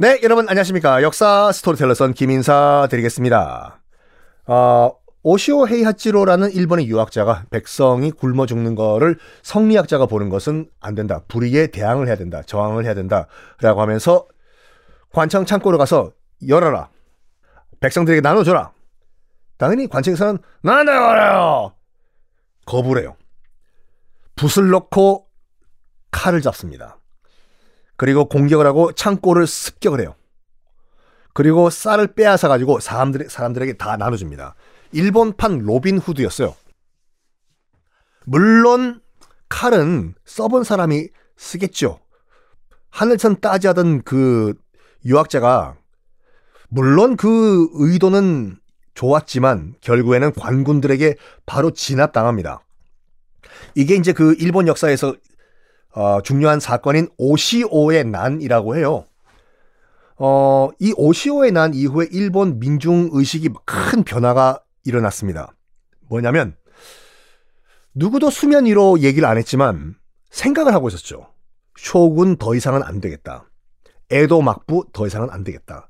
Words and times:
네, 0.00 0.18
여러분 0.22 0.48
안녕하십니까. 0.48 1.02
역사 1.02 1.52
스토리텔러 1.52 1.92
썬킴 1.92 2.14
인사 2.14 2.88
드리겠습니다. 2.90 3.82
어, 4.46 4.92
오시오 5.22 5.68
헤이하치로라는 5.68 6.52
일본의 6.52 6.88
유학자가 6.88 7.44
백성이 7.50 8.10
굶어 8.10 8.46
죽는 8.46 8.76
거를 8.76 9.18
성리학자가 9.42 10.06
보는 10.06 10.30
것은 10.30 10.70
안 10.80 10.94
된다. 10.94 11.20
불의에 11.28 11.66
대항을 11.66 12.08
해야 12.08 12.16
된다. 12.16 12.40
저항을 12.40 12.86
해야 12.86 12.94
된다. 12.94 13.26
라고 13.60 13.82
하면서 13.82 14.26
관청 15.12 15.44
창고로 15.44 15.76
가서 15.76 16.12
열어라. 16.48 16.88
백성들에게 17.80 18.22
나눠줘라. 18.22 18.72
당연히 19.58 19.86
관청에서는. 19.86 20.38
거부를 22.64 23.02
해요. 23.02 23.16
붓을 24.34 24.70
넣고 24.70 25.26
칼을 26.10 26.40
잡습니다. 26.40 26.99
그리고 28.00 28.24
공격을 28.24 28.66
하고 28.66 28.92
창고를 28.92 29.46
습격을 29.46 30.00
해요. 30.00 30.14
그리고 31.34 31.68
쌀을 31.68 32.14
빼앗아 32.14 32.48
가지고 32.48 32.80
사람들 32.80 33.28
사람들에게 33.28 33.74
다 33.74 33.98
나눠줍니다. 33.98 34.54
일본판 34.92 35.58
로빈 35.58 35.98
후드였어요. 35.98 36.56
물론 38.24 39.02
칼은 39.50 40.14
써본 40.24 40.64
사람이 40.64 41.08
쓰겠죠. 41.36 42.00
하늘천 42.88 43.38
따지하던 43.38 44.00
그 44.04 44.54
유학자가 45.04 45.76
물론 46.70 47.18
그 47.18 47.68
의도는 47.74 48.56
좋았지만 48.94 49.74
결국에는 49.82 50.32
관군들에게 50.32 51.16
바로 51.44 51.70
진압당합니다. 51.70 52.64
이게 53.74 53.94
이제 53.96 54.14
그 54.14 54.34
일본 54.38 54.68
역사에서 54.68 55.16
어, 55.92 56.20
중요한 56.22 56.60
사건인 56.60 57.08
오시오의 57.18 58.04
난이라고 58.04 58.76
해요. 58.76 59.06
어, 60.16 60.68
이 60.78 60.92
오시오의 60.96 61.52
난 61.52 61.74
이후에 61.74 62.08
일본 62.10 62.58
민중 62.60 63.10
의식이 63.12 63.50
큰 63.64 64.04
변화가 64.04 64.62
일어났습니다. 64.84 65.54
뭐냐면 66.08 66.56
누구도 67.94 68.30
수면 68.30 68.66
위로 68.66 69.00
얘기를 69.00 69.26
안 69.26 69.38
했지만 69.38 69.96
생각을 70.30 70.74
하고 70.74 70.88
있었죠. 70.88 71.32
쇼군 71.76 72.36
더 72.36 72.54
이상은 72.54 72.82
안 72.82 73.00
되겠다. 73.00 73.50
에도 74.10 74.42
막부 74.42 74.86
더 74.92 75.06
이상은 75.06 75.30
안 75.30 75.44
되겠다. 75.44 75.88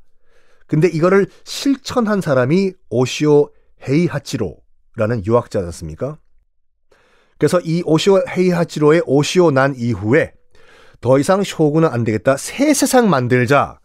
근데 0.66 0.88
이거를 0.88 1.26
실천한 1.44 2.20
사람이 2.20 2.72
오시오 2.90 3.50
헤이하치로라는 3.88 5.26
유학자였습니까? 5.26 6.18
그래서 7.40 7.58
이 7.60 7.82
오시오 7.86 8.22
헤이하치로의 8.28 9.02
오시오 9.06 9.50
난 9.50 9.74
이후에 9.74 10.34
더 11.00 11.18
이상 11.18 11.42
쇼군은 11.42 11.88
안 11.88 12.04
되겠다. 12.04 12.36
새 12.36 12.74
세상 12.74 13.08
만들자. 13.08 13.80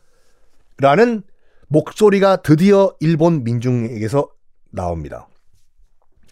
라는 0.77 1.23
목소리가 1.69 2.41
드디어 2.41 2.94
일본 2.99 3.45
민중에게서 3.45 4.29
나옵니다. 4.73 5.29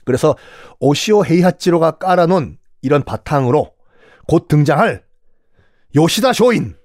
그래서 0.04 0.36
오시오 0.82 1.24
헤이하치로가 1.26 1.92
깔아놓은 1.92 2.58
이런 2.82 3.04
바탕으로 3.04 3.72
곧 4.28 4.50
등장할 4.50 5.06
요시다 5.96 6.34
쇼인 6.34 6.76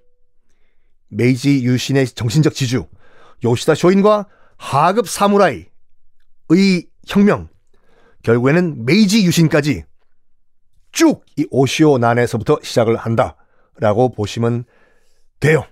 메이지 1.08 1.64
유신의 1.64 2.06
정신적 2.10 2.54
지주 2.54 2.86
요시다 3.42 3.74
쇼인과 3.74 4.28
하급 4.56 5.08
사무라이의 5.08 5.66
혁명 7.08 7.48
결국에는 8.22 8.84
메이지 8.84 9.26
유신까지 9.26 9.87
쭉 10.98 11.22
이 11.36 11.46
오시오 11.52 11.98
난에서부터 11.98 12.58
시작을 12.60 12.96
한다라고 12.96 14.08
보시면 14.16 14.64
돼요. 15.38 15.62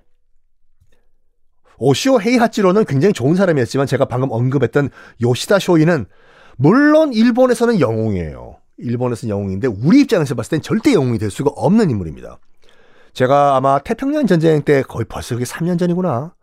오시오 1.79 2.21
헤이하치로는 2.21 2.85
굉장히 2.85 3.13
좋은 3.13 3.35
사람이었지만 3.35 3.89
제가 3.89 4.05
방금 4.05 4.31
언급했던 4.31 4.89
요시다 5.21 5.59
쇼인은 5.59 6.07
물론 6.57 7.13
일본에서는 7.13 7.81
영웅이에요. 7.81 8.59
일본에서는 8.79 9.31
영웅인데 9.35 9.67
우리 9.67 10.03
입장에서 10.03 10.37
봤을 10.37 10.51
땐 10.51 10.63
절대 10.63 10.95
영웅이 10.95 11.19
될 11.19 11.33
수가 11.33 11.51
없는 11.51 11.91
인물입니다. 11.91 12.39
제가 13.13 13.57
아마 13.57 13.81
태평양 13.81 14.29
전쟁 14.29 14.63
때 14.63 14.83
거의 14.83 15.07
벌써 15.09 15.35
그게 15.35 15.45
3년 15.45 15.77
전이구나. 15.77 16.37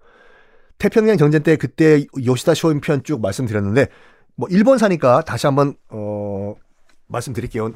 태평양 0.77 1.17
전쟁 1.17 1.41
때 1.41 1.55
그때 1.55 2.05
요시다 2.25 2.53
쇼인 2.53 2.81
편 2.81 3.01
쭉 3.03 3.21
말씀드렸는데 3.21 3.87
뭐 4.35 4.49
일본 4.51 4.77
사니까 4.77 5.21
다시 5.21 5.47
한번 5.47 5.75
어 5.87 6.53
말씀드릴게요. 7.07 7.71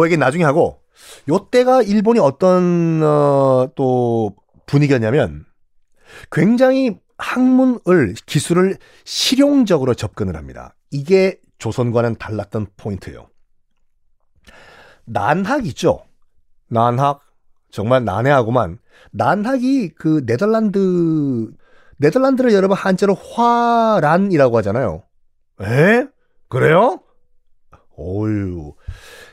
그 0.00 0.06
얘기 0.06 0.16
나중에 0.16 0.44
하고 0.44 0.80
요때가 1.28 1.82
일본이 1.82 2.20
어떤 2.20 3.02
어, 3.02 3.70
또 3.74 4.34
분위기였냐면 4.66 5.44
굉장히 6.30 6.98
학문을 7.18 8.14
기술을 8.26 8.76
실용적으로 9.04 9.94
접근을 9.94 10.36
합니다. 10.36 10.74
이게 10.90 11.40
조선과는 11.58 12.16
달랐던 12.16 12.68
포인트예요. 12.76 13.28
난학 15.04 15.66
있죠. 15.66 16.04
난학 16.68 17.20
정말 17.70 18.04
난해하고만 18.04 18.78
난학이 19.10 19.90
그 19.90 20.24
네덜란드 20.24 21.50
네덜란드를 21.98 22.52
여러분 22.52 22.76
한자로 22.76 23.14
화란이라고 23.14 24.56
하잖아요. 24.58 25.02
에? 25.62 26.06
그래요? 26.48 27.00
어유 27.98 28.74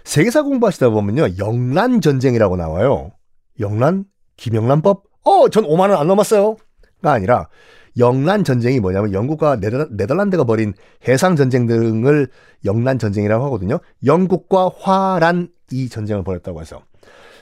세계사 0.05 0.43
공부하시다 0.43 0.89
보면요. 0.89 1.37
영란 1.39 1.99
전쟁이라고 1.99 2.55
나와요. 2.55 3.11
영란? 3.59 4.05
김영란법? 4.37 5.03
어, 5.23 5.49
전 5.49 5.63
5만 5.65 5.89
원 5.89 5.93
안 5.93 6.07
넘었어요. 6.07 6.57
가 7.01 7.11
아니라 7.13 7.49
영란 7.97 8.43
전쟁이 8.43 8.79
뭐냐면 8.79 9.13
영국과 9.13 9.57
네덜란드가 9.57 10.43
벌인 10.43 10.73
해상 11.07 11.35
전쟁 11.35 11.65
등을 11.65 12.29
영란 12.65 12.99
전쟁이라고 12.99 13.45
하거든요. 13.45 13.79
영국과 14.05 14.69
화란 14.79 15.49
이 15.71 15.89
전쟁을 15.89 16.23
벌였다고 16.23 16.61
해서. 16.61 16.81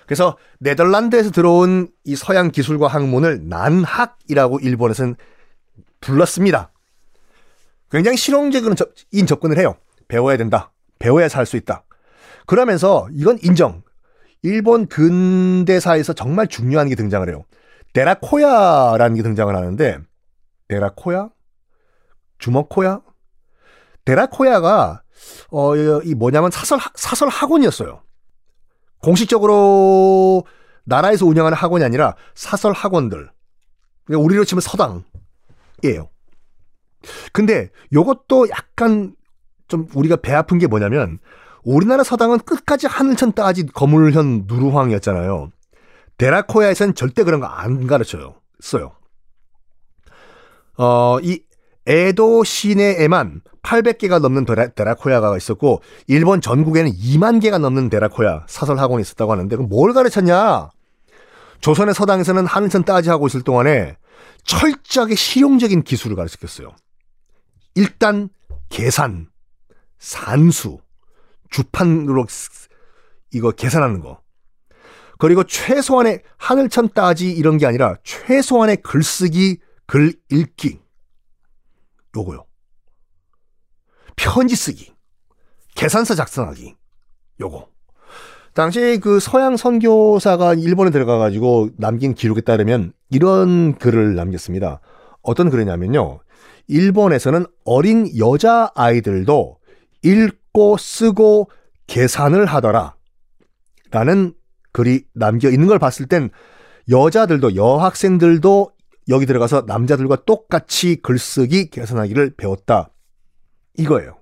그래서 0.06 0.38
네덜란드에서 0.60 1.32
들어온 1.32 1.90
이 2.04 2.16
서양 2.16 2.52
기술과 2.52 2.88
학문을 2.88 3.48
난학이라고 3.50 4.60
일본에서는 4.60 5.16
불렀습니다. 6.02 6.72
굉장히 7.90 8.18
실용적인 8.18 8.76
접근을 9.28 9.58
해요. 9.58 9.76
배워야 10.08 10.38
된다. 10.38 10.72
배워야 11.00 11.30
살 11.30 11.46
수 11.46 11.58
있다. 11.58 11.84
그러면서 12.46 13.08
이건 13.14 13.38
인정. 13.42 13.84
일본 14.42 14.88
근대사에서 14.88 16.14
정말 16.14 16.48
중요한 16.48 16.90
게 16.90 16.96
등장을 16.96 17.28
해요. 17.30 17.46
데라코야라는 17.94 19.16
게 19.16 19.24
등장을 19.24 19.56
하는데 19.56 20.00
데라코야? 20.68 21.30
주먹코야? 22.40 23.02
데라코야가 24.06 25.02
어 25.52 25.76
이 26.04 26.14
뭐냐면 26.16 26.52
사설 26.52 26.80
사설 26.96 27.30
학원이었어요. 27.30 28.02
공식적으로 29.02 30.46
나라에서 30.86 31.26
운영하는 31.26 31.58
학원이 31.58 31.84
아니라 31.84 32.16
사설 32.36 32.74
학원들. 32.74 33.30
그러니까 34.06 34.26
우리로 34.26 34.44
치면 34.44 34.62
서당이에요. 34.62 36.10
근데 37.32 37.70
요것도 37.94 38.50
약간 38.50 39.16
좀 39.68 39.88
우리가 39.94 40.18
배 40.18 40.34
아픈 40.34 40.58
게 40.58 40.68
뭐냐면 40.68 41.20
우리나라 41.64 42.04
서당은 42.04 42.40
끝까지 42.40 42.88
하늘천 42.88 43.34
따지 43.34 43.66
거물현 43.66 44.46
누르황이었잖아요. 44.48 45.52
데라코야에선 46.18 46.96
절대 46.96 47.24
그런 47.24 47.40
거 47.40 47.48
안 47.48 47.88
가르쳐요. 47.88 48.36
써요. 48.60 48.92
어, 50.78 51.20
이 51.22 51.42
에도 51.86 52.44
시내에만 52.44 53.42
800개가 53.62 54.20
넘는 54.20 54.46
데라, 54.46 54.68
데라 54.70 54.96
코야가 54.96 55.36
있었고 55.38 55.82
일본 56.08 56.42
전국에는 56.42 56.92
2만 56.92 57.42
개가 57.42 57.58
넘는 57.58 57.90
데라코야 57.90 58.46
사설 58.48 58.80
학원이 58.80 59.02
있었다고 59.02 59.32
하는데 59.32 59.56
그럼 59.56 59.70
뭘 59.70 59.94
가르쳤냐? 59.94 60.70
조선의 61.62 61.94
서당에서는 61.94 62.46
하늘천 62.46 62.84
따지 62.84 63.10
하고 63.10 63.28
있을 63.28 63.42
동안에 63.42 63.98
철저하게 64.44 65.16
실용적인 65.16 65.84
기술을 65.84 66.16
가르쳤어요. 66.16 66.74
일단 67.76 68.30
계산, 68.70 69.28
산수, 70.00 70.80
주판으로 71.54 72.26
이거 73.32 73.52
계산하는 73.52 74.02
거. 74.02 74.22
그리고 75.20 75.44
최소한의 75.44 76.22
하늘천 76.38 76.90
따지 76.90 77.32
이런 77.32 77.58
게 77.58 77.66
아니라 77.66 77.96
최소한의 78.04 78.78
글쓰기, 78.78 79.60
글 79.86 80.14
읽기. 80.30 80.80
요거요. 82.18 82.46
편지 84.16 84.56
쓰기. 84.56 84.94
계산서 85.76 86.16
작성하기. 86.16 86.76
요거. 87.40 87.70
당시 88.54 89.00
그 89.02 89.20
서양 89.20 89.58
선교사가 89.58 90.54
일본에 90.54 90.92
들어가가지고 90.92 91.70
남긴 91.78 92.14
기록에 92.14 92.42
따르면 92.42 92.94
이런 93.10 93.76
글을 93.78 94.16
남겼습니다. 94.16 94.80
어떤 95.22 95.50
글이냐면요. 95.50 96.20
일본에서는 96.68 97.46
어린 97.66 98.16
여자 98.18 98.72
아이들도 98.76 99.58
읽 100.04 100.43
고 100.54 100.78
쓰고 100.78 101.50
계산을 101.88 102.46
하더라. 102.46 102.96
라는 103.92 104.34
글이 104.72 105.06
남겨 105.14 105.50
있는 105.50 105.68
걸 105.68 105.80
봤을 105.80 106.06
땐 106.08 106.30
여자들도 106.90 107.56
여학생들도 107.56 108.72
여기 109.10 109.26
들어가서 109.26 109.66
남자들과 109.68 110.24
똑같이 110.26 110.98
글쓰기 110.98 111.70
계산하기를 111.70 112.36
배웠다. 112.36 112.90
이거예요. 113.78 114.20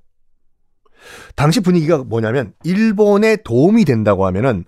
당시 1.35 1.59
분위기가 1.59 1.99
뭐냐면 1.99 2.53
일본에 2.63 3.37
도움이 3.37 3.85
된다고 3.85 4.25
하면은 4.27 4.65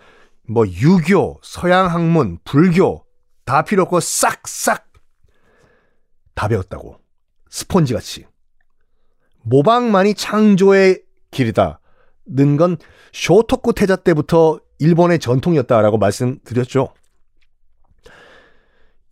뭐 0.48 0.68
유교, 0.68 1.39
서양 1.44 1.88
학문, 1.88 2.39
불교 2.44 3.06
다 3.45 3.63
필요 3.63 3.83
없고 3.83 4.00
싹싹 4.00 4.92
다 6.36 6.48
배웠다고. 6.48 7.00
스폰지 7.50 7.94
같이. 7.94 8.25
모방만이 9.44 10.15
창조의 10.15 11.02
길이다. 11.33 11.80
는건 12.25 12.77
쇼토쿠 13.12 13.74
태자 13.74 13.95
때부터 13.97 14.59
일본의 14.80 15.19
전통이었다라고 15.19 15.97
말씀드렸죠. 15.97 16.94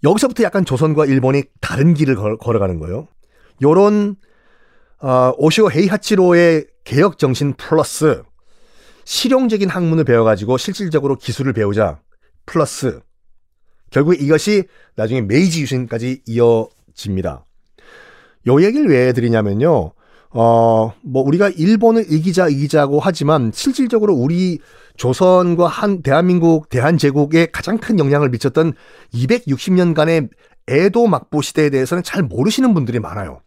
여기서부터 0.03 0.43
약간 0.43 0.65
조선과 0.65 1.05
일본이 1.05 1.43
다른 1.59 1.93
길을 1.93 2.15
걸 2.15 2.37
어가는 2.41 2.79
거예요. 2.79 3.07
요런 3.61 4.15
어, 5.01 5.33
오시오 5.37 5.71
헤이하치로의 5.71 6.67
개혁 6.83 7.17
정신 7.17 7.53
플러스 7.53 8.23
실용적인 9.03 9.69
학문을 9.69 10.03
배워가지고 10.03 10.57
실질적으로 10.57 11.15
기술을 11.15 11.53
배우자 11.53 11.99
플러스 12.45 13.01
결국 13.89 14.19
이것이 14.19 14.63
나중에 14.95 15.21
메이지 15.21 15.61
유신까지 15.61 16.23
이어집니다. 16.25 17.45
요 18.47 18.63
얘기를 18.63 18.89
왜 18.89 19.07
해드리냐면요. 19.07 19.93
어, 20.33 20.93
뭐, 21.01 21.23
우리가 21.23 21.49
일본을 21.49 22.05
이기자, 22.09 22.47
이기자고 22.47 22.99
하지만, 23.01 23.51
실질적으로 23.53 24.13
우리 24.13 24.59
조선과 24.95 25.67
한, 25.67 26.01
대한민국, 26.01 26.69
대한제국에 26.69 27.47
가장 27.47 27.77
큰 27.77 27.99
영향을 27.99 28.29
미쳤던 28.29 28.73
260년간의 29.13 30.29
에도 30.67 31.07
막부 31.07 31.41
시대에 31.41 31.69
대해서는 31.69 32.03
잘 32.03 32.23
모르시는 32.23 32.73
분들이 32.73 32.99
많아요. 32.99 33.41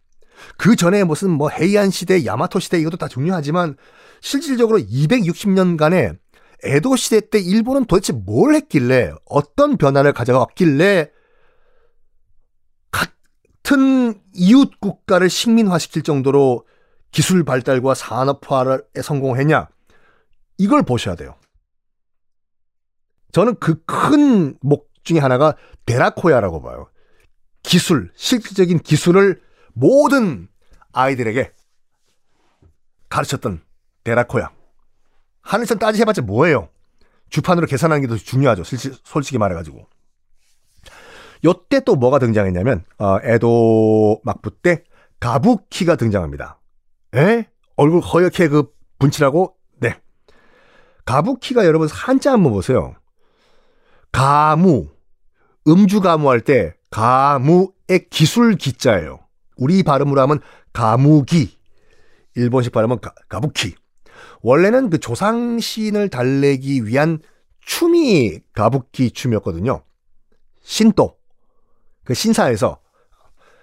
그 0.57 0.75
전에 0.75 1.03
무슨 1.03 1.31
뭐 1.31 1.49
헤이안 1.49 1.89
시대, 1.89 2.23
야마토 2.23 2.59
시대 2.59 2.79
이것도 2.79 2.97
다 2.97 3.07
중요하지만, 3.07 3.77
실질적으로 4.21 4.77
260년간의 4.77 6.17
에도 6.63 6.95
시대 6.95 7.19
때 7.19 7.39
일본은 7.39 7.85
도대체 7.85 8.13
뭘 8.13 8.53
했길래, 8.53 9.11
어떤 9.25 9.77
변화를 9.77 10.13
가져왔길래, 10.13 11.09
같은 12.91 14.21
이웃 14.33 14.69
국가를 14.79 15.31
식민화시킬 15.31 16.03
정도로 16.03 16.63
기술 17.15 17.45
발달과 17.45 17.93
산업화에 17.93 19.01
성공했냐? 19.01 19.69
이걸 20.57 20.83
보셔야 20.83 21.15
돼요. 21.15 21.35
저는 23.31 23.55
그 23.55 23.85
큰 23.85 24.57
목 24.61 24.89
중에 25.05 25.19
하나가 25.19 25.55
데라코야라고 25.85 26.61
봐요. 26.61 26.89
기술, 27.63 28.11
실질적인 28.15 28.79
기술을 28.79 29.41
모든 29.73 30.49
아이들에게 30.91 31.53
가르쳤던 33.07 33.61
데라코야. 34.03 34.51
하늘선 35.41 35.79
따지 35.79 36.01
해봤자 36.01 36.21
뭐예요? 36.21 36.67
주판으로 37.29 37.65
계산하는 37.65 38.01
게 38.01 38.07
더 38.07 38.17
중요하죠. 38.17 38.63
솔직히 39.05 39.37
말해가지고. 39.37 39.87
요때 41.45 41.79
또 41.85 41.95
뭐가 41.95 42.19
등장했냐면, 42.19 42.83
어, 42.97 43.19
에도 43.23 44.19
막부 44.25 44.51
때 44.61 44.83
가부키가 45.21 45.95
등장합니다. 45.95 46.59
에? 47.15 47.47
얼굴 47.75 48.01
허옇게 48.01 48.49
그 48.49 48.71
분칠하고 48.99 49.55
네. 49.79 49.99
가부키가 51.05 51.65
여러분 51.65 51.87
한자 51.89 52.31
한번 52.31 52.51
보세요. 52.51 52.95
가무 54.11 54.87
음주 55.67 56.01
가무할 56.01 56.41
때 56.41 56.75
가무의 56.89 58.07
기술 58.09 58.55
기자예요. 58.55 59.19
우리 59.57 59.83
발음으로 59.83 60.21
하면 60.21 60.39
가무기. 60.73 61.57
일본식 62.35 62.73
발음은 62.73 62.99
가, 62.99 63.13
가부키. 63.29 63.75
원래는 64.41 64.89
그 64.89 64.99
조상신을 64.99 66.09
달래기 66.09 66.85
위한 66.85 67.19
춤이 67.61 68.39
가부키 68.53 69.11
춤이었거든요. 69.11 69.83
신도. 70.61 71.17
그 72.03 72.13
신사에서 72.13 72.79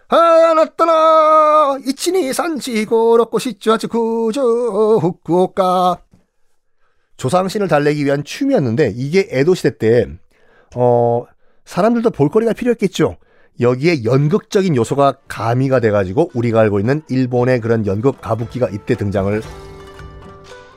하나따나 0.09 1.79
이치니 1.87 2.33
산지고롭고 2.33 3.39
시주하지 3.39 3.87
구조 3.87 4.99
후쿠오카 4.99 5.99
조상신을 7.17 7.69
달래기 7.69 8.05
위한 8.05 8.25
춤이었는데 8.25 8.93
이게 8.97 9.29
에도 9.31 9.55
시대 9.55 9.79
때 9.79 10.07
어, 10.75 11.25
사람들도 11.65 12.11
볼거리가 12.11 12.53
필요했겠죠. 12.53 13.17
여기에 13.61 14.05
연극적인 14.05 14.75
요소가 14.77 15.19
가미가 15.29 15.81
돼가지고 15.81 16.31
우리가 16.35 16.61
알고 16.61 16.81
있는 16.81 17.03
일본의 17.09 17.61
그런 17.61 17.87
연극 17.87 18.21
가부키가 18.21 18.69
이때 18.71 18.97
등장을 18.97 19.41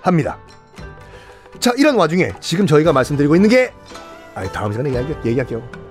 합니다. 0.02 0.40
자 1.60 1.74
이런 1.78 1.96
와중에 1.96 2.34
지금 2.42 2.68
저희가 2.68 2.94
말씀드리고 2.94 3.36
있는 3.36 3.50
게 3.50 3.72
아니 4.36 4.52
다음 4.52 4.72
시간에 4.72 4.94
얘기할게요. 5.26 5.85